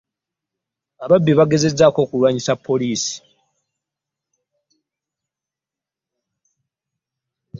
[1.03, 3.17] Ababbi bagezezzaako okulwanyisa poliisi.